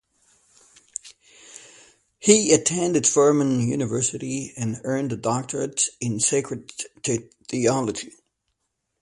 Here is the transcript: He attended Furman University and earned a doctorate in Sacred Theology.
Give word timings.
He 2.17 2.53
attended 2.55 3.05
Furman 3.05 3.59
University 3.59 4.51
and 4.57 4.81
earned 4.83 5.13
a 5.13 5.15
doctorate 5.15 5.83
in 5.99 6.19
Sacred 6.19 6.71
Theology. 7.03 8.11